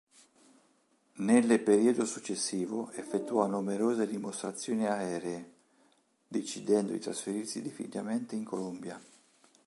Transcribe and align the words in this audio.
Nelle 1.17 1.59
periodo 1.59 2.05
successivo 2.05 2.89
effettuò 2.93 3.45
numerose 3.45 4.07
dimostrazioni 4.07 4.87
aeree, 4.87 5.53
decidendo 6.27 6.91
di 6.93 6.97
trasferirsi 6.97 7.61
definitivamente 7.61 8.33
in 8.35 8.43
Colombia. 8.43 8.99